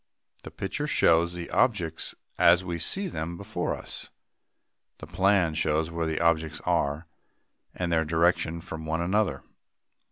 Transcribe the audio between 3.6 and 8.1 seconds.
us. The plan shows where the objects are, and their